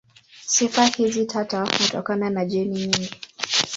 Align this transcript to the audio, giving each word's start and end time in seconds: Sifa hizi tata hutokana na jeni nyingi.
Sifa 0.45 0.85
hizi 0.85 1.25
tata 1.25 1.65
hutokana 1.77 2.29
na 2.29 2.45
jeni 2.45 2.69
nyingi. 2.71 3.15